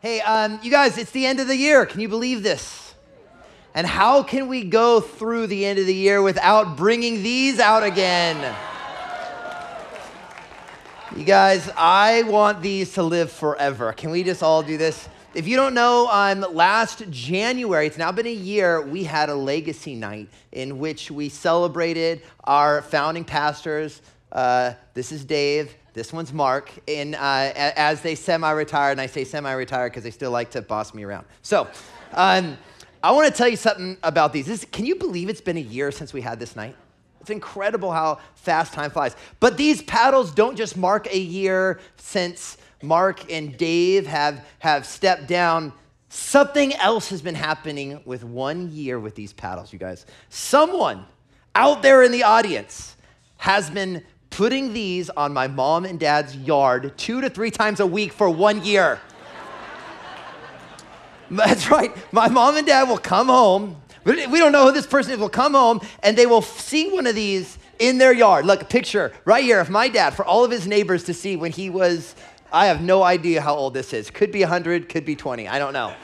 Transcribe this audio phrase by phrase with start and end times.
[0.00, 1.84] Hey, um, you guys, it's the end of the year.
[1.84, 2.94] Can you believe this?
[3.74, 7.82] And how can we go through the end of the year without bringing these out
[7.82, 8.36] again?
[11.16, 13.92] You guys, I want these to live forever.
[13.92, 15.08] Can we just all do this?
[15.34, 19.34] If you don't know, um, last January, it's now been a year, we had a
[19.34, 24.00] legacy night in which we celebrated our founding pastors.
[24.32, 25.74] Uh, this is Dave.
[25.94, 27.18] This one's Mark, and uh,
[27.56, 31.26] as they semi-retire, and I say semi-retire because they still like to boss me around.
[31.42, 31.66] So,
[32.12, 32.56] um,
[33.02, 34.46] I want to tell you something about these.
[34.46, 36.76] This, can you believe it's been a year since we had this night?
[37.20, 39.16] It's incredible how fast time flies.
[39.40, 45.26] But these paddles don't just mark a year since Mark and Dave have, have stepped
[45.26, 45.72] down.
[46.08, 50.06] Something else has been happening with one year with these paddles, you guys.
[50.28, 51.04] Someone
[51.54, 52.96] out there in the audience
[53.36, 57.86] has been putting these on my mom and dad's yard two to three times a
[57.86, 59.00] week for one year.
[61.30, 61.92] That's right.
[62.12, 63.76] My mom and dad will come home.
[64.04, 65.18] We don't know who this person is.
[65.18, 68.46] Will come home and they will see one of these in their yard.
[68.46, 71.36] Look, a picture right here of my dad for all of his neighbors to see
[71.36, 72.14] when he was.
[72.50, 74.10] I have no idea how old this is.
[74.10, 75.48] Could be 100, could be 20.
[75.48, 75.94] I don't know.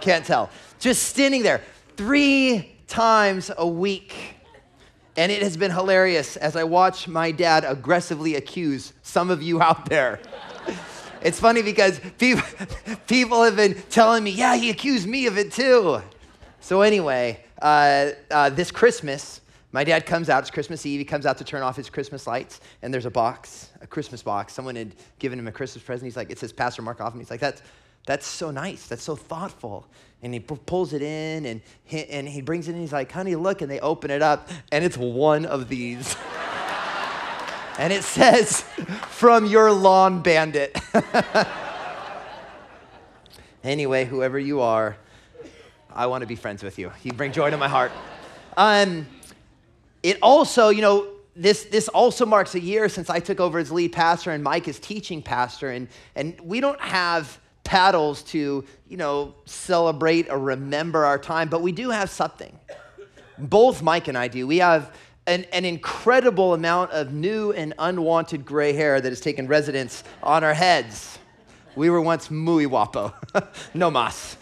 [0.00, 0.48] Can't tell.
[0.78, 1.60] Just standing there
[1.96, 4.31] three times a week.
[5.16, 9.60] And it has been hilarious as I watch my dad aggressively accuse some of you
[9.60, 10.20] out there.
[11.24, 12.42] It's funny because people,
[13.06, 16.02] people have been telling me, yeah, he accused me of it too.
[16.60, 19.40] So, anyway, uh, uh, this Christmas,
[19.70, 22.26] my dad comes out, it's Christmas Eve, he comes out to turn off his Christmas
[22.26, 24.52] lights, and there's a box, a Christmas box.
[24.52, 26.06] Someone had given him a Christmas present.
[26.06, 27.20] He's like, it says Pastor Mark Hoffman.
[27.20, 27.62] He's like, that's,
[28.04, 28.86] that's so nice.
[28.86, 29.86] That's so thoughtful.
[30.22, 32.80] And he pulls it in and he, and he brings it in.
[32.80, 33.60] He's like, honey, look.
[33.62, 36.16] And they open it up and it's one of these.
[37.78, 38.62] and it says,
[39.08, 40.76] from your lawn bandit.
[43.64, 44.96] anyway, whoever you are,
[45.94, 46.92] I want to be friends with you.
[47.02, 47.92] You bring joy to my heart.
[48.56, 49.06] Um,
[50.02, 53.72] it also, you know, this, this also marks a year since I took over as
[53.72, 55.70] lead pastor and Mike is teaching pastor.
[55.70, 61.62] And, and we don't have paddles to, you know, celebrate or remember our time, but
[61.62, 62.58] we do have something.
[63.38, 64.46] Both Mike and I do.
[64.46, 64.94] We have
[65.26, 70.44] an, an incredible amount of new and unwanted gray hair that has taken residence on
[70.44, 71.18] our heads.
[71.76, 73.14] We were once muy guapo,
[73.74, 74.36] no mas.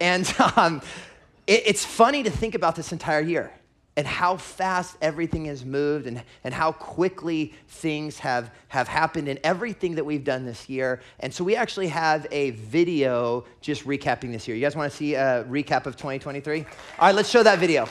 [0.00, 0.82] And um,
[1.46, 3.52] it, it's funny to think about this entire year
[3.98, 9.40] and how fast everything has moved and, and how quickly things have, have happened in
[9.42, 11.00] everything that we've done this year.
[11.18, 14.56] And so we actually have a video just recapping this year.
[14.56, 16.60] You guys want to see a recap of 2023?
[16.60, 16.66] All
[17.00, 17.88] right, let's show that video.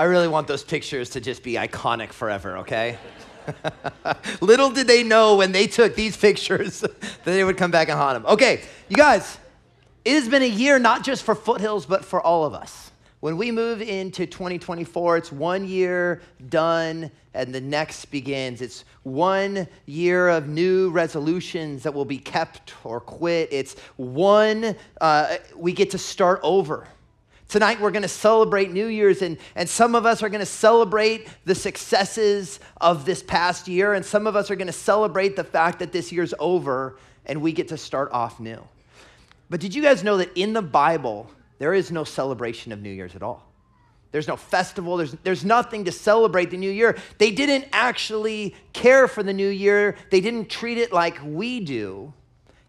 [0.00, 2.96] I really want those pictures to just be iconic forever, okay?
[4.40, 7.98] Little did they know when they took these pictures that they would come back and
[7.98, 8.32] haunt them.
[8.32, 9.36] Okay, you guys,
[10.06, 12.92] it has been a year not just for Foothills, but for all of us.
[13.20, 18.62] When we move into 2024, it's one year done and the next begins.
[18.62, 23.50] It's one year of new resolutions that will be kept or quit.
[23.52, 26.88] It's one, uh, we get to start over.
[27.50, 30.46] Tonight, we're going to celebrate New Year's, and, and some of us are going to
[30.46, 35.34] celebrate the successes of this past year, and some of us are going to celebrate
[35.34, 38.62] the fact that this year's over and we get to start off new.
[39.50, 42.92] But did you guys know that in the Bible, there is no celebration of New
[42.92, 43.44] Year's at all?
[44.12, 44.96] There's no festival.
[44.96, 46.96] There's, there's nothing to celebrate the new year.
[47.18, 49.96] They didn't actually care for the new year.
[50.10, 52.12] They didn't treat it like we do.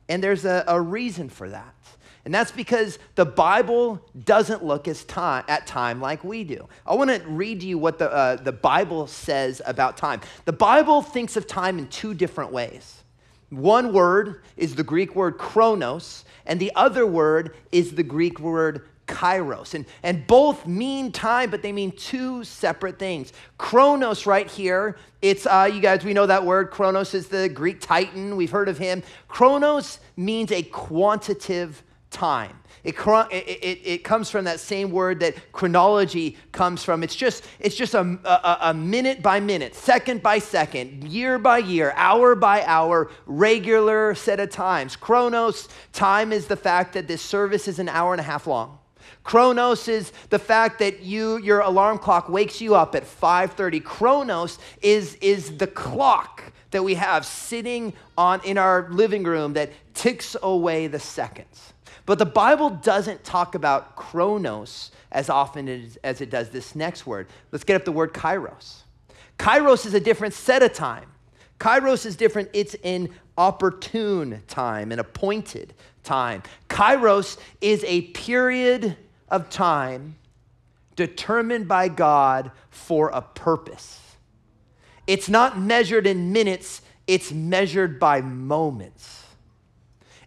[0.09, 1.75] And there's a, a reason for that.
[2.23, 6.67] And that's because the Bible doesn't look as time, at time like we do.
[6.85, 10.21] I want to read to you what the, uh, the Bible says about time.
[10.45, 13.03] The Bible thinks of time in two different ways.
[13.49, 18.87] One word is the Greek word chronos, and the other word is the Greek word
[19.07, 19.73] kairos.
[19.73, 23.33] And, and both mean time, but they mean two separate things.
[23.57, 26.71] Chronos, right here, it's, uh, you guys, we know that word.
[26.71, 28.37] Chronos is the Greek titan.
[28.37, 29.03] We've heard of him.
[29.27, 32.57] Chronos means a quantitative time.
[32.83, 32.95] It,
[33.31, 37.03] it, it, comes from that same word that chronology comes from.
[37.03, 41.59] It's just, it's just a, a, a, minute by minute, second by second, year by
[41.59, 44.95] year, hour by hour, regular set of times.
[44.95, 48.79] Chronos, time is the fact that this service is an hour and a half long.
[49.23, 53.83] Chronos is the fact that you, your alarm clock wakes you up at 5.30.
[53.83, 59.71] Chronos is, is the clock that we have sitting on in our living room that
[59.93, 61.70] ticks away the seconds.
[62.11, 65.69] But the Bible doesn't talk about chronos as often
[66.03, 67.27] as, it does this next word.
[67.53, 68.81] Let's get up the word kairos.
[69.39, 71.09] Kairos is a different set of time.
[71.57, 72.49] Kairos is different.
[72.51, 75.73] It's an opportune time, an appointed
[76.03, 76.43] time.
[76.67, 78.97] Kairos is a period
[79.29, 80.17] of time
[80.97, 84.01] determined by God for a purpose.
[85.07, 89.20] It's not measured in minutes, it's measured by moments.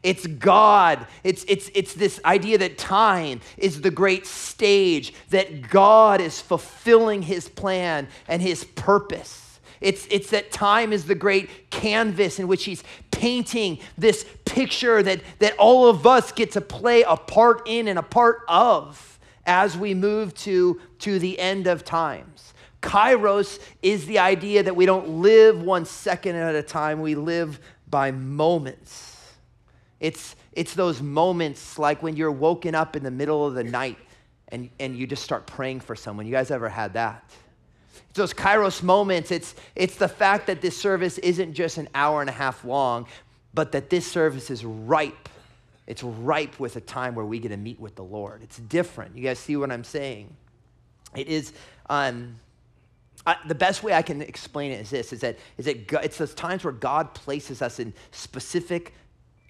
[0.04, 1.06] It's God.
[1.24, 7.22] It's, it's, it's this idea that time is the great stage, that God is fulfilling
[7.22, 9.58] his plan and his purpose.
[9.80, 15.22] It's, it's that time is the great canvas in which he's painting this picture that,
[15.38, 19.76] that all of us get to play a part in and a part of as
[19.76, 22.52] we move to, to the end of times.
[22.82, 27.58] Kairos is the idea that we don't live one second at a time, we live
[27.88, 29.13] by moments.
[30.04, 33.96] It's, it's those moments like when you're woken up in the middle of the night
[34.48, 36.26] and, and you just start praying for someone.
[36.26, 37.24] You guys ever had that?
[38.10, 39.30] It's those kairos moments.
[39.30, 43.06] It's, it's the fact that this service isn't just an hour and a half long,
[43.54, 45.30] but that this service is ripe.
[45.86, 48.42] It's ripe with a time where we get to meet with the Lord.
[48.42, 49.16] It's different.
[49.16, 50.28] You guys see what I'm saying?
[51.16, 51.54] It is.
[51.88, 52.38] Um,
[53.26, 56.18] I, the best way I can explain it is this: is that is that it's
[56.18, 58.92] those times where God places us in specific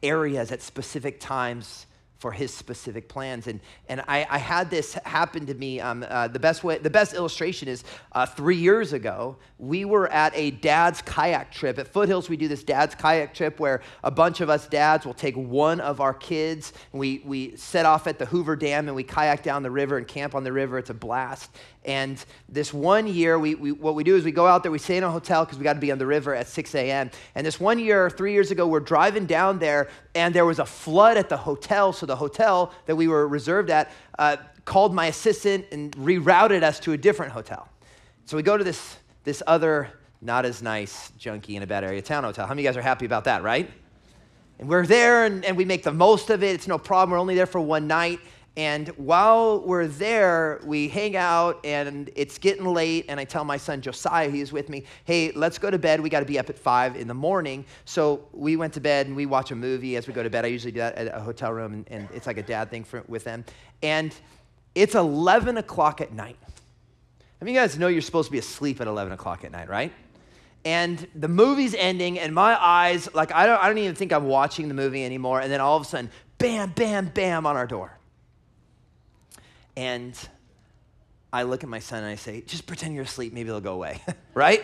[0.05, 1.87] areas at specific times
[2.25, 3.49] for his specific plans.
[3.49, 5.79] And, and I, I had this happen to me.
[5.79, 10.11] Um, uh, the, best way, the best illustration is uh, three years ago, we were
[10.11, 11.79] at a dad's kayak trip.
[11.79, 15.13] At Foothills, we do this dad's kayak trip where a bunch of us dads will
[15.13, 19.05] take one of our kids we, we set off at the Hoover Dam and we
[19.05, 20.79] kayak down the river and camp on the river.
[20.79, 21.51] It's a blast.
[21.85, 24.79] And this one year, we, we, what we do is we go out there, we
[24.79, 27.11] stay in a hotel because we got to be on the river at 6 a.m.
[27.35, 30.65] And this one year, three years ago, we're driving down there, and there was a
[30.65, 31.93] flood at the hotel.
[31.93, 36.81] So the hotel that we were reserved at uh, called my assistant and rerouted us
[36.81, 37.69] to a different hotel.
[38.25, 39.91] So we go to this, this other,
[40.23, 42.47] not as nice, junky in a bad area town hotel.
[42.47, 43.71] How many of you guys are happy about that, right?
[44.59, 46.55] And we're there and, and we make the most of it.
[46.55, 47.11] It's no problem.
[47.11, 48.21] We're only there for one night.
[48.57, 53.07] And while we're there, we hang out and it's getting late.
[53.09, 56.01] And I tell my son Josiah, he's with me, hey, let's go to bed.
[56.01, 57.65] We got to be up at five in the morning.
[57.85, 60.45] So we went to bed and we watch a movie as we go to bed.
[60.45, 63.03] I usually do that at a hotel room, and, it's like a dad thing for,
[63.09, 63.45] with them.
[63.83, 64.15] And
[64.77, 66.37] it's 11 o'clock at night.
[67.41, 69.69] I mean, you guys know you're supposed to be asleep at 11 o'clock at night,
[69.69, 69.93] right?
[70.65, 74.27] And the movie's ending, and my eyes, like, I don't, I don't even think I'm
[74.27, 75.41] watching the movie anymore.
[75.41, 77.99] And then all of a sudden, bam, bam, bam on our door.
[79.77, 80.17] And
[81.33, 83.75] I look at my son and I say, just pretend you're asleep, maybe it'll go
[83.75, 84.01] away,
[84.35, 84.63] right?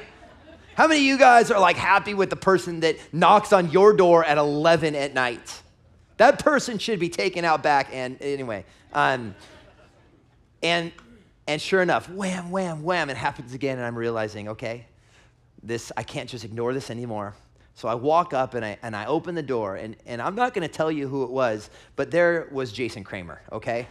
[0.77, 3.93] How many of you guys are like happy with the person that knocks on your
[3.93, 5.63] door at 11 at night?
[6.17, 7.89] That person should be taken out back.
[7.93, 9.35] And anyway, um,
[10.63, 10.93] and
[11.47, 13.79] And sure enough, wham, wham, wham, it happens again.
[13.79, 14.87] And I'm realizing, okay,
[15.65, 17.35] this, I can't just ignore this anymore.
[17.75, 20.55] So I walk up and I, and I open the door, and, and I'm not
[20.55, 23.89] going to tell you who it was, but there was Jason Kramer, okay?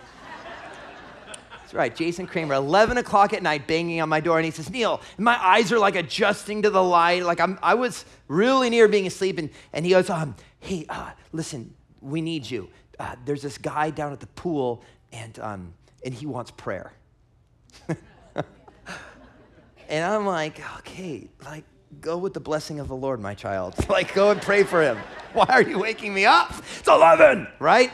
[1.69, 4.71] That's right, Jason Kramer, 11 o'clock at night, banging on my door, and he says,
[4.71, 7.21] Neil, my eyes are like adjusting to the light.
[7.21, 11.11] Like I'm, I was really near being asleep, and, and he goes, um, hey, uh,
[11.31, 11.71] listen,
[12.01, 12.69] we need you.
[12.97, 16.91] Uh, there's this guy down at the pool, and, um, and he wants prayer.
[19.87, 21.65] and I'm like, okay, like,
[22.01, 23.75] go with the blessing of the Lord, my child.
[23.89, 24.97] like, go and pray for him.
[25.33, 26.51] Why are you waking me up?
[26.79, 27.91] It's 11, right?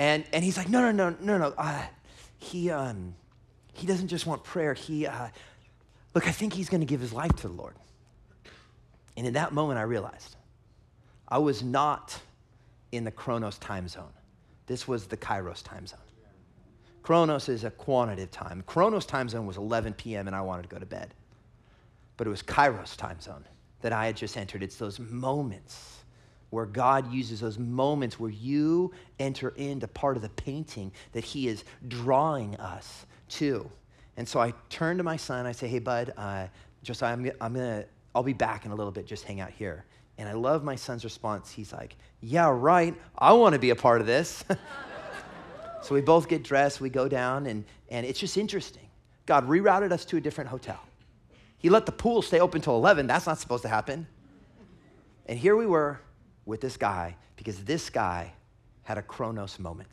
[0.00, 1.54] And, and he's like, no, no, no, no, no.
[1.56, 1.82] Uh,
[2.38, 3.14] he, um,
[3.72, 4.74] he doesn't just want prayer.
[4.74, 5.28] He, uh,
[6.14, 7.74] look, I think he's going to give his life to the Lord.
[9.16, 10.36] And in that moment, I realized
[11.28, 12.18] I was not
[12.92, 14.12] in the Chronos time zone.
[14.66, 15.98] This was the Kairos time zone.
[17.02, 18.62] Chronos is a quantitative time.
[18.66, 21.14] Chronos time zone was 11 p.m., and I wanted to go to bed
[22.16, 23.44] but it was Kairos time zone
[23.82, 24.62] that I had just entered.
[24.62, 25.95] It's those moments
[26.50, 31.48] where God uses those moments where you enter into part of the painting that He
[31.48, 33.70] is drawing us to.
[34.16, 35.46] And so I turn to my son.
[35.46, 36.46] I say, "Hey, bud, uh,
[36.82, 37.84] just I'm, I'm gonna,
[38.14, 39.06] I'll be back in a little bit.
[39.06, 39.84] Just hang out here."
[40.18, 41.50] And I love my son's response.
[41.50, 42.94] He's like, "Yeah, right.
[43.18, 44.44] I want to be a part of this."
[45.82, 46.80] so we both get dressed.
[46.80, 48.88] We go down, and and it's just interesting.
[49.26, 50.80] God rerouted us to a different hotel.
[51.58, 53.06] He let the pool stay open till 11.
[53.06, 54.06] That's not supposed to happen.
[55.26, 56.00] And here we were
[56.46, 58.32] with this guy because this guy
[58.84, 59.90] had a Chronos moment.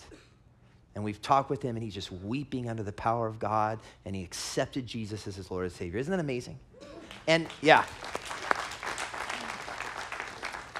[0.95, 4.15] And we've talked with him, and he's just weeping under the power of God, and
[4.15, 5.99] he accepted Jesus as his Lord and Savior.
[5.99, 6.59] Isn't that amazing?
[7.27, 7.83] And yeah.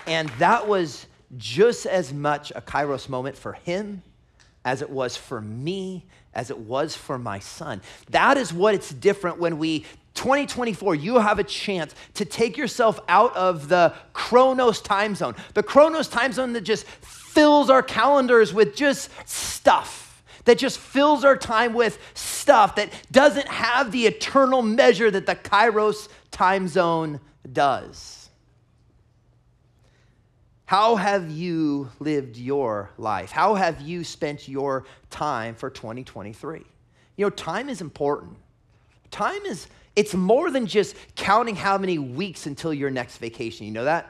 [0.05, 4.03] And that was just as much a Kairos moment for him
[4.65, 7.81] as it was for me, as it was for my son.
[8.11, 12.99] That is what it's different when we 2024, you have a chance to take yourself
[13.07, 18.53] out of the Chronos time zone, the Chronos time zone that just fills our calendars
[18.53, 24.61] with just stuff, that just fills our time with stuff, that doesn't have the eternal
[24.61, 27.19] measure that the Kairos time zone
[27.51, 28.29] does.
[30.65, 33.31] How have you lived your life?
[33.31, 36.63] How have you spent your time for 2023?
[37.15, 38.37] You know, time is important.
[39.11, 43.65] Time is it's more than just counting how many weeks until your next vacation.
[43.65, 44.09] You know that?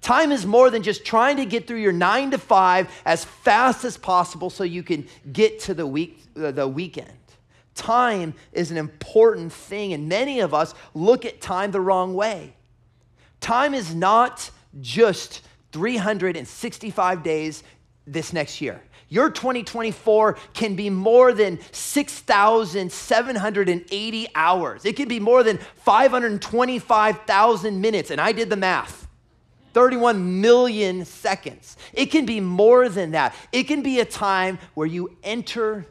[0.00, 3.84] Time is more than just trying to get through your nine to five as fast
[3.84, 7.08] as possible so you can get to the, week, uh, the weekend.
[7.74, 12.54] Time is an important thing, and many of us look at time the wrong way.
[13.40, 14.50] Time is not
[14.80, 15.40] just
[15.72, 17.64] 365 days
[18.06, 18.80] this next year.
[19.08, 24.84] Your 2024 can be more than 6,780 hours.
[24.84, 28.10] It can be more than 525,000 minutes.
[28.10, 29.04] And I did the math
[29.74, 31.76] 31 million seconds.
[31.92, 33.34] It can be more than that.
[33.52, 35.84] It can be a time where you enter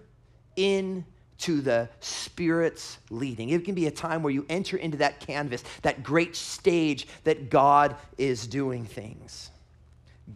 [0.56, 3.50] into the Spirit's leading.
[3.50, 7.50] It can be a time where you enter into that canvas, that great stage that
[7.50, 9.52] God is doing things.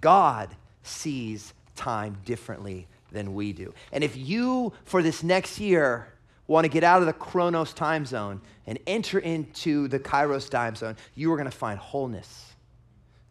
[0.01, 0.49] God
[0.83, 3.73] sees time differently than we do.
[3.93, 6.07] And if you, for this next year,
[6.47, 10.75] want to get out of the Chronos time zone and enter into the Kairos time
[10.75, 12.53] zone, you are going to find wholeness.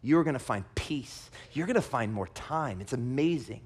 [0.01, 1.29] You're going to find peace.
[1.53, 2.81] You're going to find more time.
[2.81, 3.61] It's amazing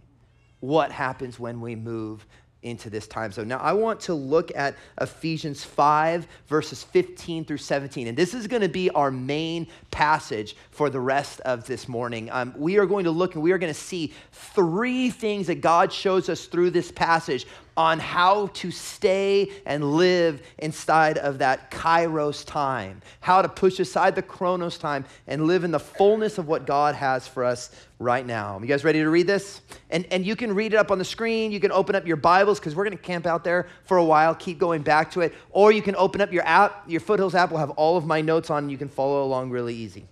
[0.60, 2.26] what happens when we move
[2.64, 3.48] into this time zone.
[3.48, 8.08] Now, I want to look at Ephesians 5, verses 15 through 17.
[8.08, 12.30] And this is going to be our main passage for the rest of this morning.
[12.32, 15.62] Um, we are going to look and we are going to see three things that
[15.62, 21.72] God shows us through this passage on how to stay and live inside of that
[21.72, 26.48] kairos time, how to push aside the chronos time and live in the fullness of
[26.48, 27.72] what God has for us
[28.02, 28.60] right now.
[28.60, 29.62] You guys ready to read this?
[29.90, 31.52] And, and you can read it up on the screen.
[31.52, 34.04] You can open up your Bibles because we're going to camp out there for a
[34.04, 35.34] while, keep going back to it.
[35.52, 36.90] Or you can open up your app.
[36.90, 39.76] Your Foothills app will have all of my notes on, you can follow along really
[39.76, 40.08] easy.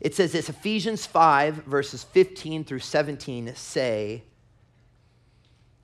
[0.00, 4.22] It says this Ephesians 5, verses 15 through 17 say,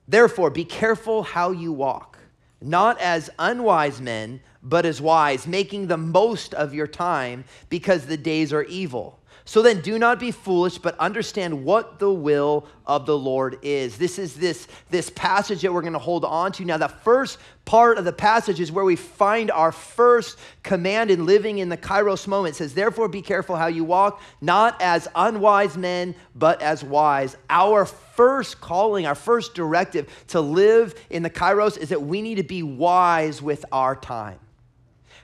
[0.07, 2.19] Therefore, be careful how you walk,
[2.61, 8.17] not as unwise men, but as wise, making the most of your time because the
[8.17, 9.19] days are evil.
[9.47, 13.95] So then do not be foolish, but understand what the will of the Lord is.
[13.95, 16.65] This is this, this passage that we're going to hold on to.
[16.65, 21.27] Now, the first part of the passage is where we find our first command in
[21.27, 22.55] living in the kairos moment.
[22.55, 27.37] It says, Therefore, be careful how you walk, not as unwise men, but as wise.
[27.47, 32.35] Our first calling, our first directive to live in the kairos is that we need
[32.35, 34.39] to be wise with our time.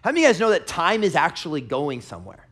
[0.03, 2.47] How many of you guys know that time is actually going somewhere?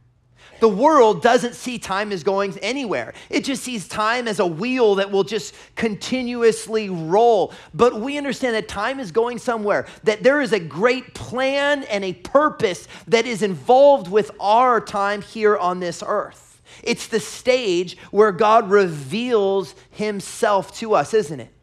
[0.59, 3.13] The world doesn't see time as going anywhere.
[3.29, 7.53] It just sees time as a wheel that will just continuously roll.
[7.73, 12.03] But we understand that time is going somewhere, that there is a great plan and
[12.03, 16.61] a purpose that is involved with our time here on this earth.
[16.83, 21.53] It's the stage where God reveals himself to us, isn't it?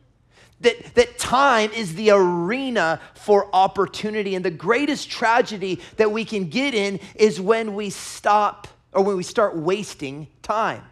[0.60, 4.34] That, that time is the arena for opportunity.
[4.34, 9.16] And the greatest tragedy that we can get in is when we stop or when
[9.16, 10.82] we start wasting time.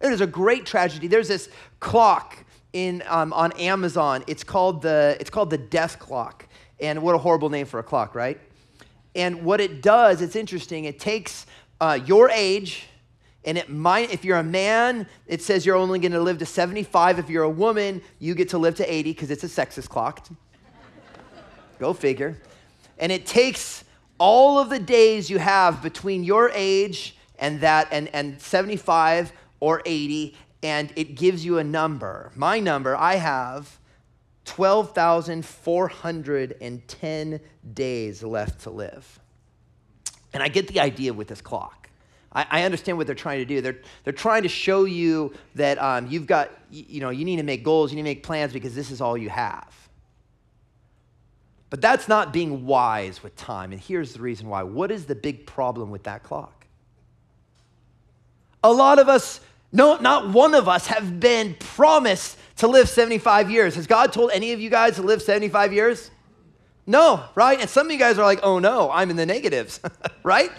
[0.00, 1.06] It is a great tragedy.
[1.06, 1.48] There's this
[1.78, 2.36] clock
[2.72, 4.24] in, um, on Amazon.
[4.26, 6.48] It's called, the, it's called the death clock.
[6.80, 8.38] And what a horrible name for a clock, right?
[9.14, 11.46] And what it does, it's interesting, it takes
[11.80, 12.88] uh, your age,
[13.44, 16.46] and it might, if you're a man, it says you're only going to live to
[16.46, 17.20] 75.
[17.20, 20.26] If you're a woman, you get to live to 80 because it's a sexist clock.
[21.78, 22.36] Go figure.
[22.98, 23.84] And it takes
[24.18, 29.82] all of the days you have between your age and that and, and 75 or
[29.84, 32.32] 80 and it gives you a number.
[32.34, 33.78] My number i have
[34.44, 37.40] 12410
[37.74, 39.20] days left to live.
[40.32, 41.90] And i get the idea with this clock.
[42.32, 43.60] I, I understand what they're trying to do.
[43.60, 47.42] They're, they're trying to show you that um, you've got you know you need to
[47.42, 49.72] make goals you need to make plans because this is all you have.
[51.68, 53.72] But that's not being wise with time.
[53.72, 54.62] And here's the reason why.
[54.62, 56.65] What is the big problem with that clock
[58.66, 59.40] a lot of us,
[59.72, 63.76] no, not one of us, have been promised to live 75 years.
[63.76, 66.10] Has God told any of you guys to live 75 years?
[66.86, 67.60] No, right?
[67.60, 69.80] And some of you guys are like, oh no, I'm in the negatives,
[70.22, 70.50] right?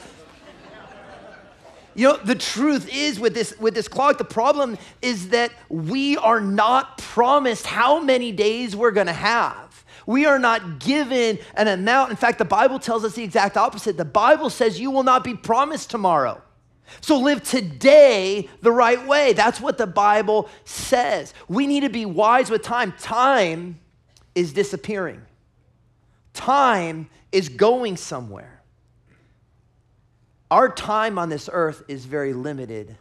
[1.96, 6.16] You know, the truth is with this with this clock, the problem is that we
[6.18, 9.84] are not promised how many days we're going to have.
[10.06, 12.12] We are not given an amount.
[12.12, 13.98] In fact, the Bible tells us the exact opposite.
[13.98, 16.42] The Bible says you will not be promised tomorrow.
[17.02, 19.34] So live today the right way.
[19.34, 21.34] That's what the Bible says.
[21.48, 22.94] We need to be wise with time.
[23.00, 23.80] Time
[24.36, 25.22] is disappearing,
[26.34, 28.62] time is going somewhere.
[30.50, 32.96] Our time on this earth is very limited,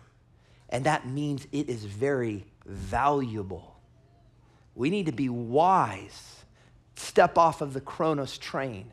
[0.69, 3.77] and that means it is very valuable.
[4.75, 6.45] We need to be wise,
[6.97, 8.93] step off of the Chronos train,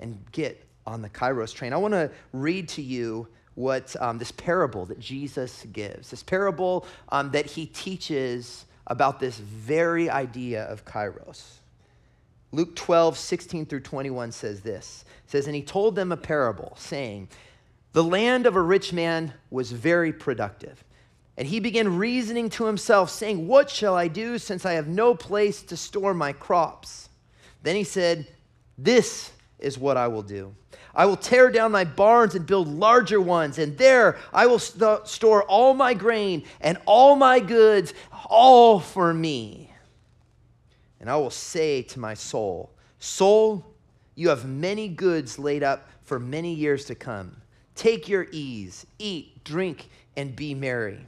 [0.00, 1.72] and get on the Kairos train.
[1.72, 6.86] I want to read to you what um, this parable that Jesus gives, this parable
[7.10, 11.58] um, that he teaches about this very idea of kairos.
[12.50, 15.04] Luke 12, 16 through 21 says this.
[15.24, 17.28] It says, And he told them a parable, saying,
[17.92, 20.84] The land of a rich man was very productive.
[21.38, 25.14] And he began reasoning to himself, saying, What shall I do since I have no
[25.14, 27.08] place to store my crops?
[27.62, 28.26] Then he said,
[28.76, 30.54] This is what I will do.
[30.94, 35.08] I will tear down my barns and build larger ones, and there I will st-
[35.08, 37.94] store all my grain and all my goods,
[38.26, 39.72] all for me.
[41.00, 43.64] And I will say to my soul, Soul,
[44.14, 47.36] you have many goods laid up for many years to come.
[47.74, 51.06] Take your ease, eat, drink, and be merry.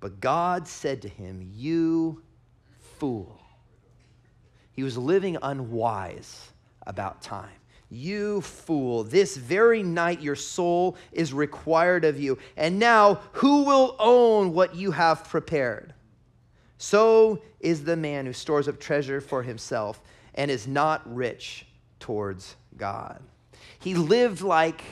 [0.00, 2.22] But God said to him, You
[2.98, 3.38] fool.
[4.72, 6.50] He was living unwise
[6.86, 7.50] about time.
[7.90, 12.38] You fool, this very night your soul is required of you.
[12.56, 15.92] And now, who will own what you have prepared?
[16.78, 20.00] So is the man who stores up treasure for himself
[20.34, 21.66] and is not rich
[21.98, 23.20] towards God.
[23.80, 24.82] He lived like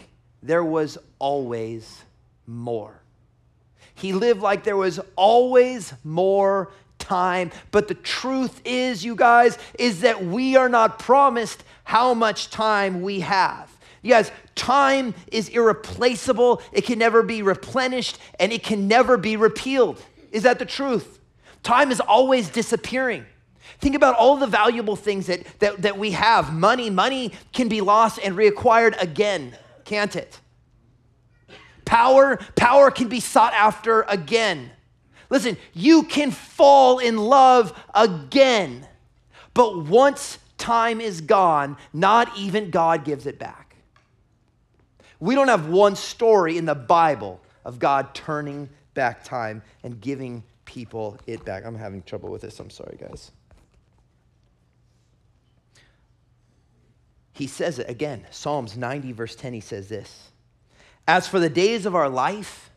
[0.42, 2.03] there was always
[2.46, 3.01] more.
[3.94, 6.72] He lived like there was always more
[7.09, 7.51] time.
[7.71, 13.01] But the truth is, you guys, is that we are not promised how much time
[13.01, 13.75] we have.
[14.03, 19.37] You guys, time is irreplaceable, it can never be replenished, and it can never be
[19.37, 20.03] repealed.
[20.31, 21.18] Is that the truth?
[21.62, 23.25] Time is always disappearing.
[23.81, 26.53] Think about all the valuable things that, that, that we have.
[26.53, 30.40] Money, money can be lost and reacquired again, can't it?
[31.85, 34.71] Power, power can be sought after again.
[35.31, 38.87] Listen, you can fall in love again,
[39.55, 43.77] but once time is gone, not even God gives it back.
[45.21, 50.43] We don't have one story in the Bible of God turning back time and giving
[50.64, 51.64] people it back.
[51.64, 52.59] I'm having trouble with this.
[52.61, 53.33] I'm sorry, guys.
[57.33, 58.27] He says it again.
[58.31, 60.31] Psalms 90, verse 10, he says this
[61.07, 62.67] As for the days of our life,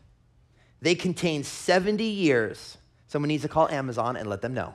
[0.82, 2.76] they contain 70 years.
[3.06, 4.74] Someone needs to call Amazon and let them know.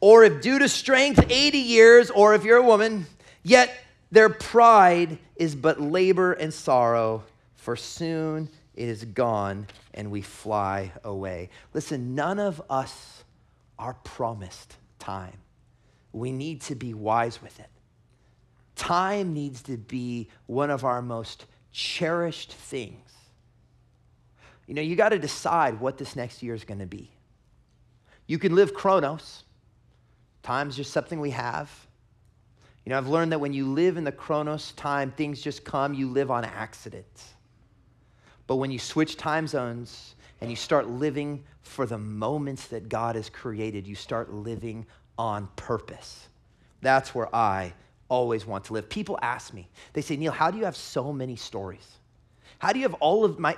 [0.00, 3.06] or if due to strength, 80 years, or if you're a woman,
[3.42, 3.74] yet
[4.12, 7.24] their pride is but labor and sorrow,
[7.56, 11.48] for soon it is gone and we fly away.
[11.72, 13.24] Listen, none of us
[13.78, 15.38] are promised time.
[16.12, 17.70] We need to be wise with it.
[18.76, 23.08] Time needs to be one of our most cherished things.
[24.68, 27.10] You know, you got to decide what this next year is going to be.
[28.26, 29.44] You can live chronos.
[30.42, 31.70] Time's just something we have.
[32.84, 35.94] You know, I've learned that when you live in the chronos time, things just come,
[35.94, 37.32] you live on accidents.
[38.46, 43.16] But when you switch time zones and you start living for the moments that God
[43.16, 46.28] has created, you start living on purpose.
[46.82, 47.72] That's where I
[48.10, 48.88] always want to live.
[48.90, 51.97] People ask me, they say, Neil, how do you have so many stories?
[52.58, 53.56] How do you have all of my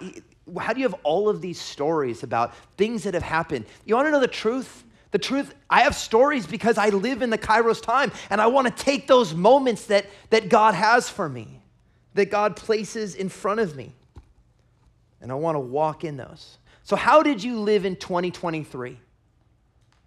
[0.61, 3.67] how do you have all of these stories about things that have happened?
[3.85, 4.85] You want to know the truth?
[5.13, 8.69] The truth, I have stories because I live in the Kairos time and I want
[8.69, 11.63] to take those moments that, that God has for me,
[12.15, 13.93] that God places in front of me.
[15.21, 16.59] And I want to walk in those.
[16.85, 18.99] So, how did you live in 2023?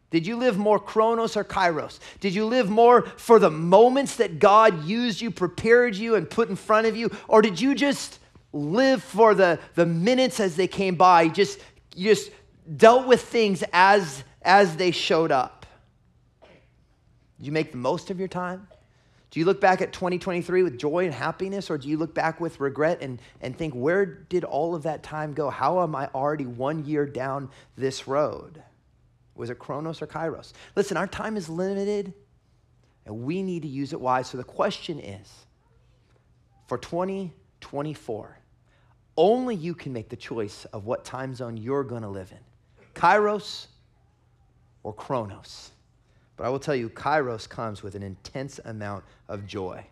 [0.09, 1.99] Did you live more chronos or kairos?
[2.19, 6.49] Did you live more for the moments that God used you, prepared you, and put
[6.49, 7.09] in front of you?
[7.27, 8.19] Or did you just
[8.53, 11.27] live for the, the minutes as they came by?
[11.27, 11.59] Just,
[11.95, 12.31] you just
[12.77, 15.65] dealt with things as, as they showed up?
[17.37, 18.67] Did you make the most of your time?
[19.31, 22.39] Do you look back at 2023 with joy and happiness, or do you look back
[22.39, 25.49] with regret and, and think, where did all of that time go?
[25.49, 28.61] How am I already one year down this road?
[29.33, 30.53] Was it Chronos or Kairos?
[30.75, 32.13] Listen, our time is limited
[33.05, 34.29] and we need to use it wise.
[34.29, 35.29] So the question is
[36.67, 38.37] for 2024,
[39.17, 42.39] only you can make the choice of what time zone you're going to live in
[42.95, 43.67] Kairos
[44.83, 45.71] or Chronos.
[46.35, 49.85] But I will tell you, Kairos comes with an intense amount of joy.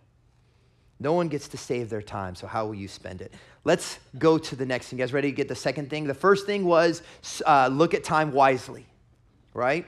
[0.99, 3.34] No one gets to save their time, so how will you spend it?
[3.63, 4.99] Let's go to the next thing.
[4.99, 6.05] You guys ready to get the second thing?
[6.05, 7.01] The first thing was
[7.45, 8.86] uh, look at time wisely
[9.53, 9.86] right?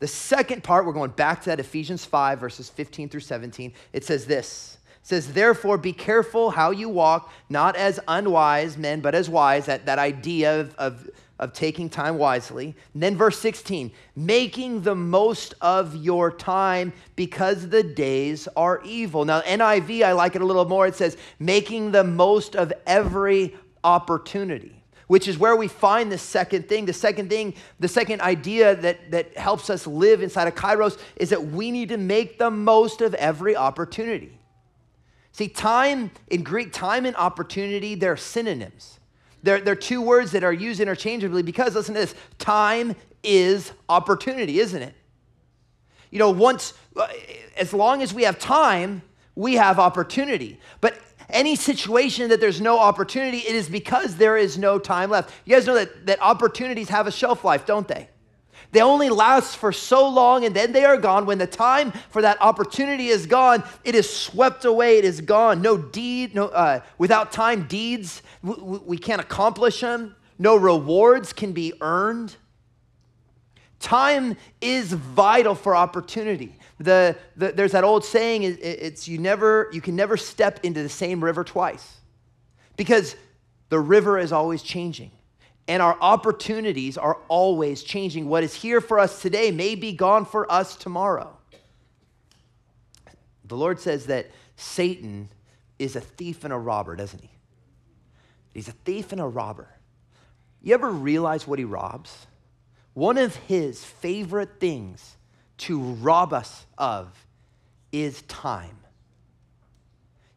[0.00, 3.72] The second part, we're going back to that Ephesians 5, verses 15 through 17.
[3.92, 4.78] It says this.
[5.04, 9.66] It says, therefore, be careful how you walk, not as unwise men, but as wise.
[9.66, 12.74] That, that idea of, of, of taking time wisely.
[12.94, 19.26] And then verse 16, making the most of your time because the days are evil.
[19.26, 20.86] Now, NIV, I like it a little more.
[20.86, 26.66] It says, making the most of every opportunity which is where we find the second
[26.66, 26.86] thing.
[26.86, 31.28] The second thing, the second idea that, that helps us live inside of Kairos is
[31.28, 34.38] that we need to make the most of every opportunity.
[35.34, 39.00] See, time in Greek, time and opportunity, they're synonyms.
[39.42, 42.94] They're, they're two words that are used interchangeably because, listen to this, time
[43.24, 44.94] is opportunity, isn't it?
[46.12, 47.08] You know, once, uh,
[47.56, 49.02] as long as we have time,
[49.34, 50.60] we have opportunity.
[50.80, 55.34] But any situation that there's no opportunity, it is because there is no time left.
[55.44, 58.08] You guys know that, that opportunities have a shelf life, don't they?
[58.74, 61.26] They only last for so long and then they are gone.
[61.26, 65.62] When the time for that opportunity is gone, it is swept away, it is gone.
[65.62, 70.16] No deed, no, uh, without time, deeds, we, we can't accomplish them.
[70.40, 72.34] No rewards can be earned.
[73.78, 76.56] Time is vital for opportunity.
[76.80, 80.88] The, the, there's that old saying, it's you never, you can never step into the
[80.88, 81.98] same river twice
[82.76, 83.14] because
[83.68, 85.12] the river is always changing
[85.66, 88.28] and our opportunities are always changing.
[88.28, 91.36] What is here for us today may be gone for us tomorrow.
[93.46, 95.28] The Lord says that Satan
[95.78, 97.30] is a thief and a robber, doesn't he?
[98.52, 99.68] He's a thief and a robber.
[100.62, 102.26] You ever realize what he robs?
[102.94, 105.16] One of his favorite things
[105.58, 107.26] to rob us of
[107.90, 108.78] is time.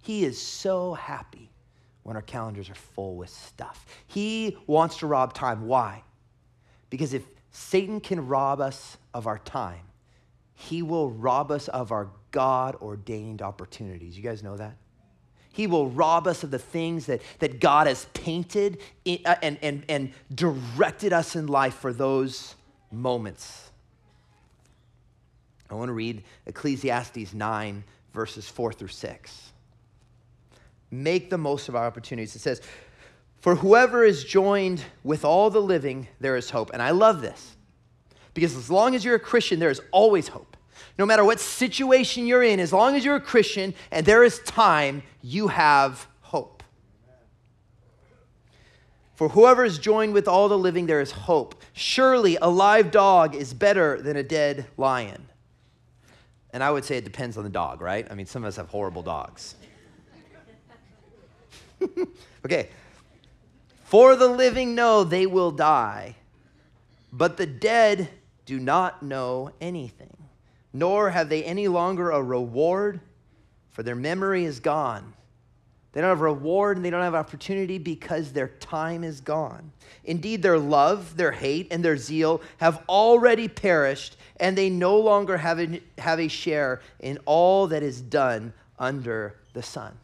[0.01, 1.51] He is so happy
[2.07, 3.85] when our calendars are full with stuff.
[4.07, 5.67] He wants to rob time.
[5.67, 6.03] Why?
[6.89, 9.81] Because if Satan can rob us of our time,
[10.53, 14.15] he will rob us of our God ordained opportunities.
[14.15, 14.77] You guys know that?
[15.51, 19.59] He will rob us of the things that, that God has painted in, uh, and,
[19.61, 22.55] and, and directed us in life for those
[22.89, 23.69] moments.
[25.69, 29.51] I want to read Ecclesiastes 9, verses 4 through 6.
[30.91, 32.35] Make the most of our opportunities.
[32.35, 32.61] It says,
[33.39, 36.71] For whoever is joined with all the living, there is hope.
[36.73, 37.55] And I love this
[38.33, 40.55] because as long as you're a Christian, there is always hope.
[40.99, 44.39] No matter what situation you're in, as long as you're a Christian and there is
[44.39, 46.63] time, you have hope.
[49.15, 51.59] For whoever is joined with all the living, there is hope.
[51.73, 55.27] Surely a live dog is better than a dead lion.
[56.53, 58.07] And I would say it depends on the dog, right?
[58.09, 59.55] I mean, some of us have horrible dogs.
[62.45, 62.69] okay.
[63.83, 66.15] For the living know they will die,
[67.13, 68.09] but the dead
[68.45, 70.15] do not know anything,
[70.73, 72.99] nor have they any longer a reward,
[73.69, 75.13] for their memory is gone.
[75.93, 79.71] They don't have reward and they don't have opportunity because their time is gone.
[80.03, 85.37] Indeed, their love, their hate, and their zeal have already perished, and they no longer
[85.37, 89.97] have a, have a share in all that is done under the sun.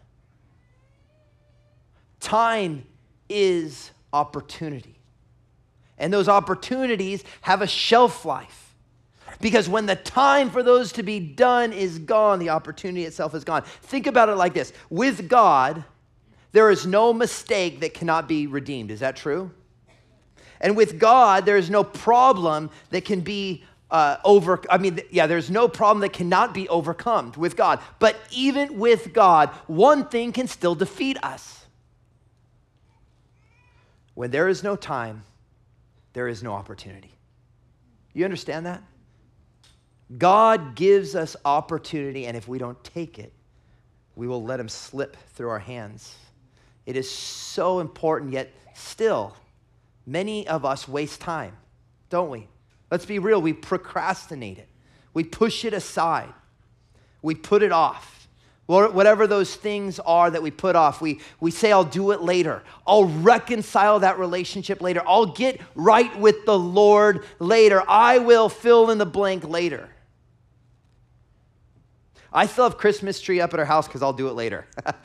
[2.24, 2.86] Time
[3.28, 4.98] is opportunity.
[5.98, 8.74] And those opportunities have a shelf life.
[9.42, 13.44] Because when the time for those to be done is gone, the opportunity itself is
[13.44, 13.64] gone.
[13.64, 15.84] Think about it like this with God,
[16.54, 18.90] there is no mistake that cannot be redeemed.
[18.90, 19.52] Is that true?
[20.62, 24.62] And with God, there is no problem that can be uh, over.
[24.70, 27.82] I mean, yeah, there's no problem that cannot be overcome with God.
[28.00, 31.63] But even with God, one thing can still defeat us.
[34.16, 35.24] When there is no time,
[36.14, 37.14] there is no opportunity.
[38.14, 38.84] You understand that?
[40.18, 43.34] God gives us opportunity, and if we don't take it,
[44.16, 46.16] we will let him slip through our hands.
[46.86, 49.36] It is so important, yet still,
[50.06, 51.58] many of us waste time,
[52.10, 52.48] don't we?
[52.92, 54.68] Let's be real, we procrastinate it,
[55.14, 56.34] we push it aside,
[57.24, 58.23] we put it off.
[58.66, 62.64] Whatever those things are that we put off, we, we say, I'll do it later.
[62.88, 65.04] I'll reconcile that relationship later.
[65.06, 67.84] I'll get right with the Lord later.
[67.90, 69.90] I will fill in the blank later.
[72.32, 74.66] I still have Christmas tree up at our house because I'll do it later.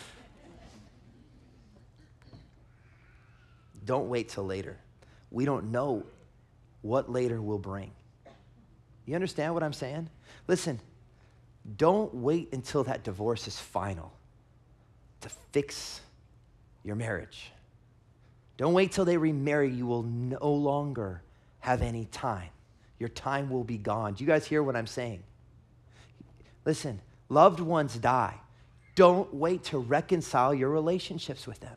[3.84, 4.78] don't wait till later.
[5.32, 6.04] We don't know
[6.82, 7.90] what later will bring.
[9.04, 10.08] You understand what I'm saying?
[10.46, 10.80] Listen,
[11.76, 14.12] don't wait until that divorce is final
[15.20, 16.00] to fix
[16.82, 17.52] your marriage.
[18.56, 19.70] Don't wait till they remarry.
[19.70, 21.22] You will no longer
[21.60, 22.48] have any time.
[22.98, 24.14] Your time will be gone.
[24.14, 25.22] Do you guys hear what I'm saying?
[26.64, 28.34] Listen, loved ones die.
[28.94, 31.76] Don't wait to reconcile your relationships with them.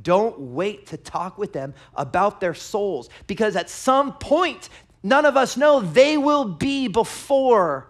[0.00, 4.68] Don't wait to talk with them about their souls because at some point,
[5.02, 7.88] none of us know, they will be before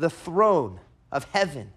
[0.00, 0.80] the throne
[1.12, 1.72] of heaven.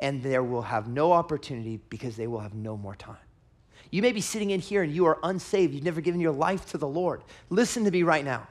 [0.00, 3.16] And there will have no opportunity because they will have no more time.
[3.90, 5.74] You may be sitting in here and you are unsaved.
[5.74, 7.22] You've never given your life to the Lord.
[7.50, 8.48] Listen to me right now.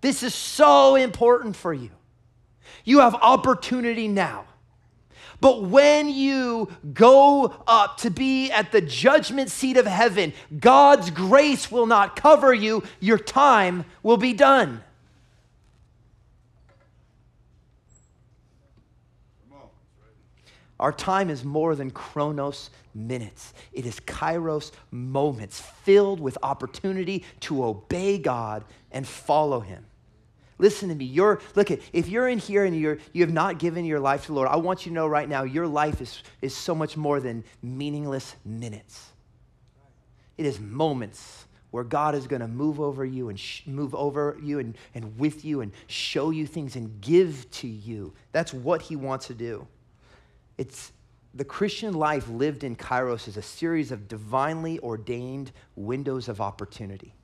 [0.00, 1.90] This is so important for you.
[2.84, 4.46] You have opportunity now.
[5.40, 11.70] But when you go up to be at the judgment seat of heaven, God's grace
[11.70, 12.84] will not cover you.
[13.00, 14.82] Your time will be done.
[20.78, 23.54] Our time is more than chronos minutes.
[23.72, 29.86] It is kairos moments filled with opportunity to obey God and follow him.
[30.58, 31.04] Listen to me.
[31.04, 34.22] You're look at if you're in here and you're you have not given your life
[34.22, 36.74] to the Lord, I want you to know right now your life is, is so
[36.74, 39.10] much more than meaningless minutes.
[40.38, 44.38] It is moments where God is going to move over you and sh- move over
[44.42, 48.14] you and, and with you and show you things and give to you.
[48.32, 49.66] That's what he wants to do.
[50.58, 50.92] It's
[51.34, 57.14] the Christian life lived in Kairos is a series of divinely ordained windows of opportunity.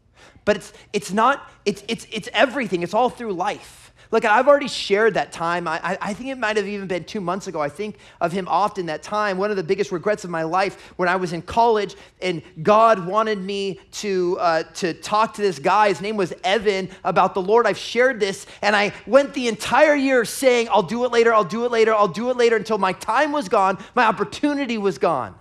[0.45, 3.92] But it's, it's not, it's, it's, it's everything, it's all through life.
[4.11, 5.67] Look, I've already shared that time.
[5.67, 7.61] I, I think it might have even been two months ago.
[7.61, 9.39] I think of him often that time.
[9.39, 13.07] One of the biggest regrets of my life when I was in college and God
[13.07, 15.89] wanted me to, uh, to talk to this guy.
[15.89, 17.67] His name was Evan about the Lord.
[17.67, 21.45] I've shared this and I went the entire year saying, I'll do it later, I'll
[21.45, 24.99] do it later, I'll do it later until my time was gone, my opportunity was
[24.99, 25.35] gone.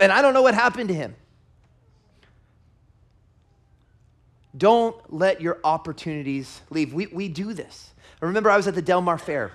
[0.00, 1.14] And I don't know what happened to him.
[4.58, 6.92] Don't let your opportunities leave.
[6.92, 7.90] We, we do this.
[8.20, 9.52] I remember I was at the Del Mar Fair.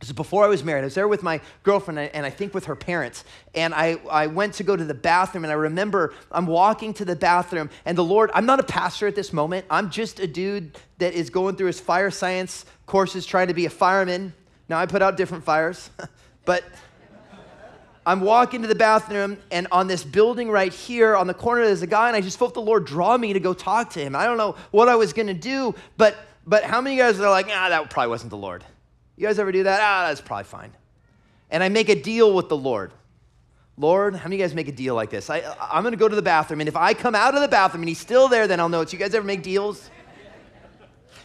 [0.00, 0.80] This is before I was married.
[0.80, 3.24] I was there with my girlfriend and I think with her parents.
[3.54, 5.44] And I, I went to go to the bathroom.
[5.44, 7.70] And I remember I'm walking to the bathroom.
[7.84, 9.64] And the Lord, I'm not a pastor at this moment.
[9.70, 13.66] I'm just a dude that is going through his fire science courses trying to be
[13.66, 14.32] a fireman.
[14.68, 15.88] Now I put out different fires.
[16.44, 16.64] but
[18.04, 21.82] I'm walking to the bathroom, and on this building right here on the corner, there's
[21.82, 24.16] a guy, and I just felt the Lord draw me to go talk to him.
[24.16, 27.20] I don't know what I was gonna do, but but how many of you guys
[27.20, 28.64] are like, ah, that probably wasn't the Lord?
[29.16, 29.80] You guys ever do that?
[29.80, 30.72] Ah, that's probably fine.
[31.50, 32.92] And I make a deal with the Lord.
[33.78, 35.30] Lord, how many of you guys make a deal like this?
[35.30, 37.82] I, I'm gonna go to the bathroom, and if I come out of the bathroom
[37.82, 39.88] and he's still there, then I'll know it's you guys ever make deals?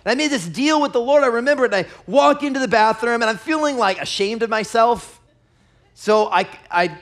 [0.05, 1.23] And I made this deal with the Lord.
[1.23, 1.73] I remember it.
[1.73, 5.16] And I walk into the bathroom and I'm feeling like ashamed of myself.
[5.99, 6.95] So I, I,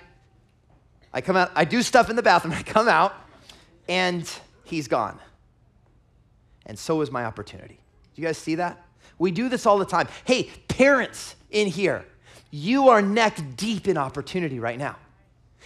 [1.13, 2.53] I come out, I do stuff in the bathroom.
[2.57, 3.13] I come out
[3.89, 4.27] and
[4.63, 5.19] he's gone.
[6.65, 7.77] And so is my opportunity.
[8.13, 8.81] Do you guys see that?
[9.19, 10.07] We do this all the time.
[10.23, 12.05] Hey, parents in here,
[12.51, 14.95] you are neck deep in opportunity right now.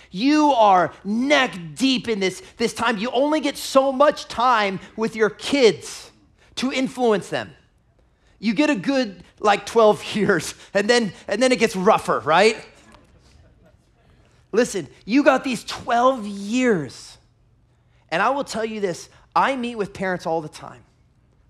[0.10, 2.98] You are neck deep in this, this time.
[2.98, 6.10] You only get so much time with your kids
[6.56, 7.52] to influence them.
[8.40, 12.58] You get a good like 12 years and then and then it gets rougher, right?
[14.52, 17.18] Listen, you got these 12 years.
[18.10, 20.84] And I will tell you this, I meet with parents all the time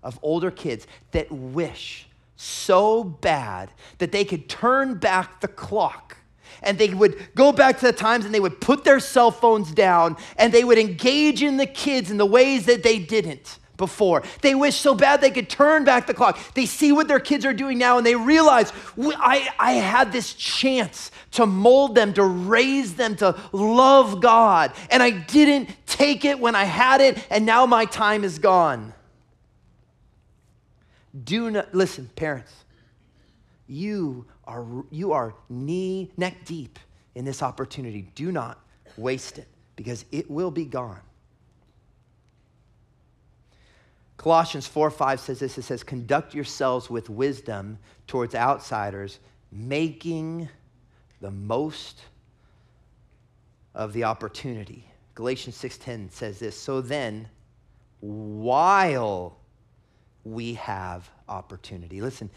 [0.02, 6.16] of older kids that wish so bad that they could turn back the clock
[6.62, 9.72] and they would go back to the times and they would put their cell phones
[9.72, 14.22] down and they would engage in the kids in the ways that they didn't before.
[14.42, 16.38] They wish so bad they could turn back the clock.
[16.54, 20.34] They see what their kids are doing now and they realize I, I had this
[20.34, 24.72] chance to mold them, to raise them, to love God.
[24.90, 28.92] And I didn't take it when I had it, and now my time is gone.
[31.24, 32.52] Do not, listen, parents,
[33.66, 36.78] you are, you are knee, neck deep
[37.14, 38.02] in this opportunity.
[38.14, 38.58] Do not
[38.96, 41.00] waste it because it will be gone.
[44.20, 49.18] Colossians 4 5 says this it says, Conduct yourselves with wisdom towards outsiders,
[49.50, 50.46] making
[51.22, 52.02] the most
[53.74, 54.84] of the opportunity.
[55.14, 57.30] Galatians 6:10 says this, so then
[58.00, 59.38] while
[60.24, 62.02] we have opportunity.
[62.02, 62.28] Listen,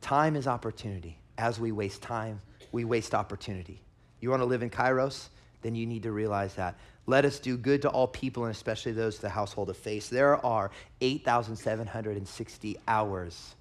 [0.00, 1.18] time is opportunity.
[1.36, 2.40] As we waste time,
[2.72, 3.82] we waste opportunity.
[4.20, 5.28] You want to live in Kairos?
[5.60, 6.78] Then you need to realize that.
[7.06, 10.08] Let us do good to all people, and especially those of the household of faith.
[10.08, 13.54] There are 8,760 hours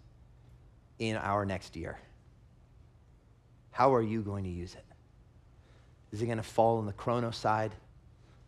[0.99, 1.97] in our next year.
[3.71, 4.85] How are you going to use it?
[6.11, 7.71] Is it going to fall on the chronos side,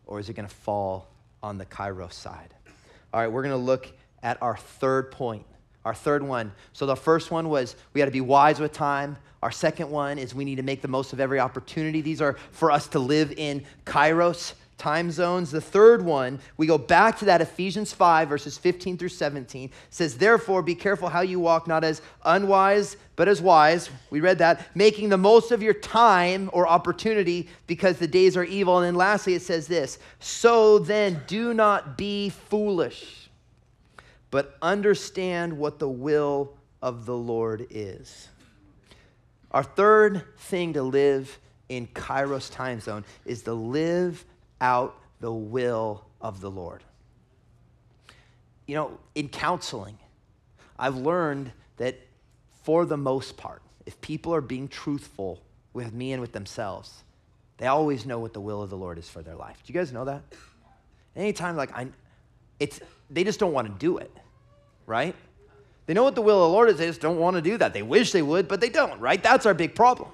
[0.06, 1.08] or is it going to fall
[1.42, 2.54] on the kairos side?
[3.12, 3.90] All right, we're going to look
[4.22, 5.46] at our third point,
[5.84, 6.52] our third one.
[6.72, 9.16] So the first one was we got to be wise with time.
[9.42, 12.00] Our second one is we need to make the most of every opportunity.
[12.00, 15.50] These are for us to live in kairos time zones.
[15.50, 20.16] The third one, we go back to that Ephesians 5, verses 15 through 17, says,
[20.16, 23.90] Therefore, be careful how you walk, not as unwise, but as wise.
[24.10, 28.44] We read that, making the most of your time or opportunity because the days are
[28.44, 28.78] evil.
[28.78, 33.28] And then lastly, it says this So then, do not be foolish,
[34.30, 38.28] but understand what the will of the Lord is.
[39.52, 44.24] Our third thing to live in Kairos time zone is to live
[44.60, 46.82] out the will of the Lord.
[48.66, 49.98] You know, in counseling,
[50.78, 51.98] I've learned that
[52.62, 55.40] for the most part, if people are being truthful
[55.72, 57.04] with me and with themselves,
[57.58, 59.62] they always know what the will of the Lord is for their life.
[59.64, 60.22] Do you guys know that?
[61.14, 61.88] Anytime, like, I,
[62.58, 62.80] it's,
[63.10, 64.10] they just don't want to do it,
[64.86, 65.14] right?
[65.86, 67.58] They know what the will of the Lord is, they just don't want to do
[67.58, 67.74] that.
[67.74, 69.22] They wish they would, but they don't, right?
[69.22, 70.08] That's our big problem.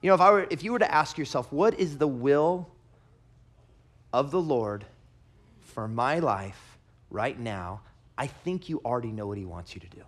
[0.00, 2.68] You know, if, I were, if you were to ask yourself, what is the will
[4.14, 4.86] of the Lord
[5.58, 6.78] for my life
[7.10, 7.80] right now,
[8.16, 10.02] I think you already know what He wants you to do.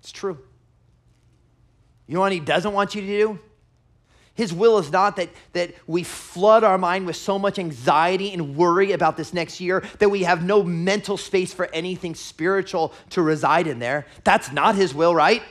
[0.00, 0.38] It's true.
[2.06, 3.38] You know what He doesn't want you to do?
[4.34, 8.54] His will is not that, that we flood our mind with so much anxiety and
[8.54, 13.22] worry about this next year that we have no mental space for anything spiritual to
[13.22, 14.06] reside in there.
[14.24, 15.42] That's not His will, right?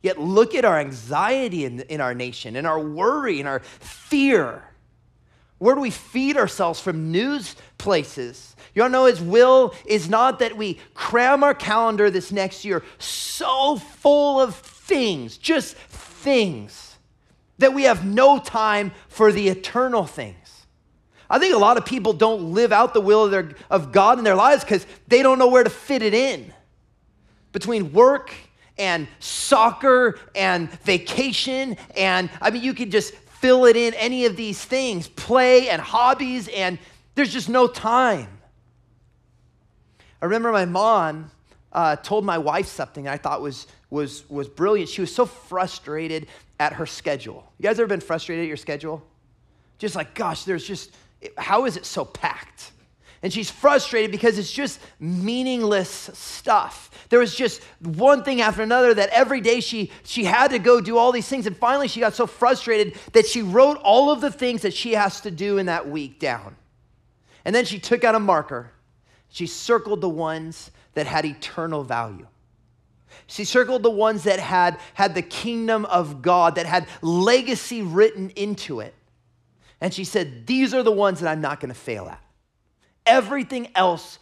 [0.00, 4.62] Yet look at our anxiety in, in our nation and our worry and our fear.
[5.58, 8.54] Where do we feed ourselves from news places?
[8.74, 12.82] You all know his will is not that we cram our calendar this next year
[12.98, 16.96] so full of things, just things,
[17.58, 20.36] that we have no time for the eternal things.
[21.28, 24.18] I think a lot of people don't live out the will of, their, of God
[24.18, 26.52] in their lives because they don't know where to fit it in.
[27.52, 28.32] Between work
[28.78, 34.36] and soccer and vacation, and I mean, you could just fill it in any of
[34.36, 36.78] these things play and hobbies, and
[37.14, 38.28] there's just no time.
[40.20, 41.30] I remember my mom
[41.72, 44.88] uh, told my wife something I thought was, was, was brilliant.
[44.88, 46.26] She was so frustrated
[46.58, 47.44] at her schedule.
[47.58, 49.02] You guys ever been frustrated at your schedule?
[49.78, 50.94] Just like, gosh, there's just,
[51.36, 52.72] how is it so packed?
[53.26, 56.92] And she's frustrated because it's just meaningless stuff.
[57.08, 60.80] There was just one thing after another that every day she, she had to go
[60.80, 61.44] do all these things.
[61.44, 64.92] And finally, she got so frustrated that she wrote all of the things that she
[64.92, 66.54] has to do in that week down.
[67.44, 68.70] And then she took out a marker.
[69.28, 72.28] She circled the ones that had eternal value.
[73.26, 78.30] She circled the ones that had, had the kingdom of God, that had legacy written
[78.36, 78.94] into it.
[79.80, 82.22] And she said, These are the ones that I'm not going to fail at.
[83.06, 84.18] Everything else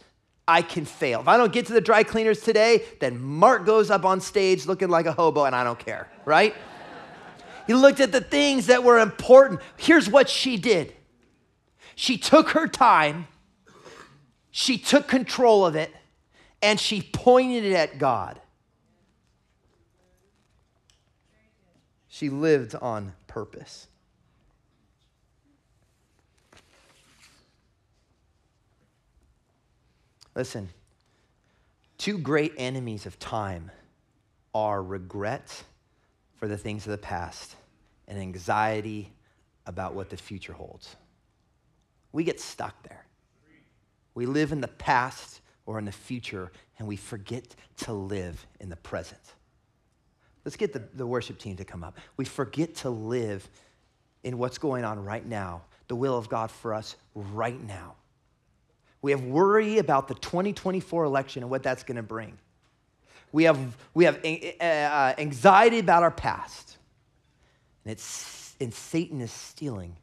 [0.47, 1.21] I can fail.
[1.21, 4.65] If I don't get to the dry cleaners today, then Mark goes up on stage
[4.67, 6.53] looking like a hobo and I don't care, right?
[7.67, 9.61] he looked at the things that were important.
[9.77, 10.93] Here's what she did
[11.95, 13.27] she took her time,
[14.51, 15.91] she took control of it,
[16.61, 18.39] and she pointed it at God.
[22.07, 23.87] She lived on purpose.
[30.35, 30.69] Listen,
[31.97, 33.71] two great enemies of time
[34.53, 35.63] are regret
[36.35, 37.55] for the things of the past
[38.07, 39.11] and anxiety
[39.65, 40.95] about what the future holds.
[42.11, 43.05] We get stuck there.
[44.13, 48.69] We live in the past or in the future and we forget to live in
[48.69, 49.21] the present.
[50.43, 51.97] Let's get the, the worship team to come up.
[52.17, 53.49] We forget to live
[54.23, 57.95] in what's going on right now, the will of God for us right now.
[59.05, 62.39] We have worry about the 2024 election and what that's going to bring.
[63.31, 66.77] We have, we have uh, anxiety about our past.
[67.83, 69.95] And, it's, and Satan is stealing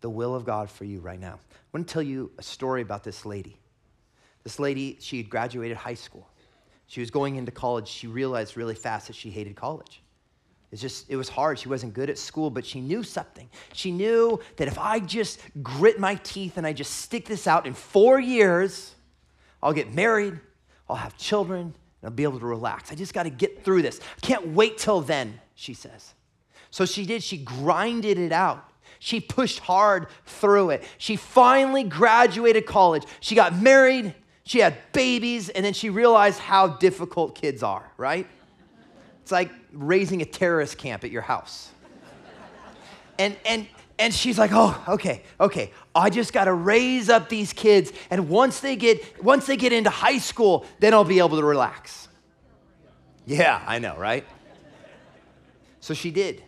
[0.00, 1.38] the will of God for you right now.
[1.52, 3.60] I want to tell you a story about this lady.
[4.42, 6.28] This lady, she had graduated high school.
[6.88, 7.86] She was going into college.
[7.86, 10.02] She realized really fast that she hated college.
[10.74, 11.56] It's just, it was hard.
[11.56, 13.48] She wasn't good at school, but she knew something.
[13.74, 17.64] She knew that if I just grit my teeth and I just stick this out
[17.68, 18.92] in four years,
[19.62, 20.40] I'll get married,
[20.88, 22.90] I'll have children, and I'll be able to relax.
[22.90, 24.00] I just got to get through this.
[24.00, 26.12] I can't wait till then, she says.
[26.72, 27.22] So she did.
[27.22, 28.68] She grinded it out.
[28.98, 30.82] She pushed hard through it.
[30.98, 33.04] She finally graduated college.
[33.20, 34.12] She got married,
[34.42, 38.26] she had babies, and then she realized how difficult kids are, right?
[39.24, 41.70] It's like raising a terrorist camp at your house.
[43.18, 43.66] And, and,
[43.98, 45.70] and she's like, oh, okay, okay.
[45.94, 47.90] I just got to raise up these kids.
[48.10, 51.44] And once they, get, once they get into high school, then I'll be able to
[51.44, 52.08] relax.
[53.24, 54.26] Yeah, I know, right?
[55.80, 56.44] So she did.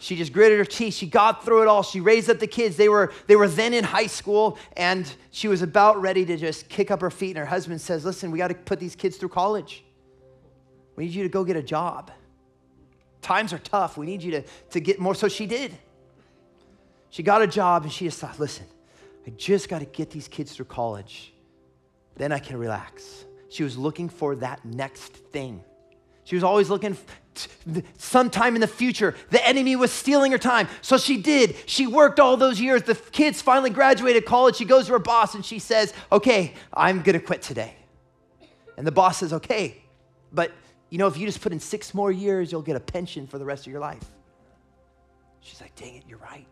[0.00, 0.92] She just gritted her teeth.
[0.92, 1.82] She got through it all.
[1.82, 2.76] She raised up the kids.
[2.76, 6.68] They were, they were then in high school, and she was about ready to just
[6.68, 7.30] kick up her feet.
[7.30, 9.82] And her husband says, Listen, we got to put these kids through college.
[10.96, 12.10] We need you to go get a job.
[13.22, 13.96] Times are tough.
[13.96, 15.14] We need you to, to get more.
[15.14, 15.76] So she did.
[17.10, 18.66] She got a job and she just thought, listen,
[19.26, 21.32] I just got to get these kids through college.
[22.16, 23.24] Then I can relax.
[23.48, 25.62] She was looking for that next thing.
[26.24, 26.96] She was always looking
[27.98, 29.14] sometime in the future.
[29.30, 30.68] The enemy was stealing her time.
[30.82, 31.56] So she did.
[31.66, 32.82] She worked all those years.
[32.82, 34.56] The kids finally graduated college.
[34.56, 37.74] She goes to her boss and she says, Okay, I'm going to quit today.
[38.76, 39.82] And the boss says, Okay,
[40.32, 40.52] but
[40.90, 43.38] you know, if you just put in six more years, you'll get a pension for
[43.38, 44.04] the rest of your life.
[45.40, 46.46] She's like, dang it, you're right.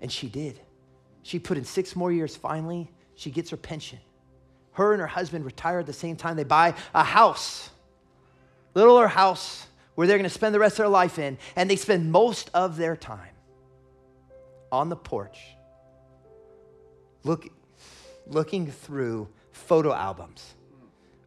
[0.00, 0.60] And she did.
[1.22, 2.36] She put in six more years.
[2.36, 3.98] Finally, she gets her pension.
[4.72, 6.36] Her and her husband retire at the same time.
[6.36, 7.70] They buy a house,
[8.74, 11.38] littler house, where they're going to spend the rest of their life in.
[11.56, 13.34] And they spend most of their time
[14.70, 15.38] on the porch,
[17.22, 17.48] look,
[18.26, 20.54] looking through photo albums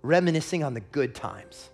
[0.02, 1.70] reminiscing on the good times.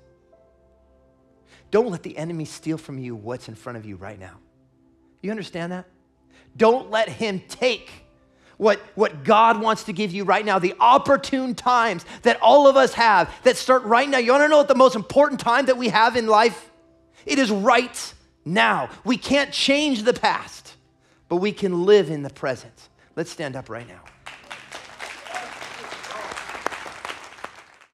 [1.71, 4.37] Don't let the enemy steal from you what's in front of you right now.
[5.21, 5.85] You understand that?
[6.55, 7.91] Don't let him take
[8.57, 12.77] what, what God wants to give you right now, the opportune times that all of
[12.77, 14.19] us have that start right now.
[14.19, 16.71] You want to know what the most important time that we have in life?
[17.25, 18.13] It is right
[18.45, 18.89] now.
[19.03, 20.75] We can't change the past,
[21.27, 22.89] but we can live in the present.
[23.15, 24.01] Let's stand up right now.